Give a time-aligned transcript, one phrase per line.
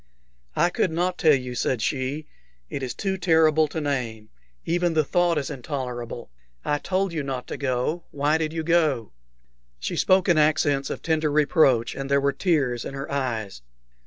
[0.55, 2.25] "I could not tell you," said she.
[2.71, 4.29] "It is too terrible to name.
[4.65, 6.31] Even the thought is intolerable.
[6.65, 8.05] I told you not to go.
[8.09, 9.11] Why did you go?"
[9.79, 13.61] She spoke in accents of tender reproach, and there were tears in her eyes.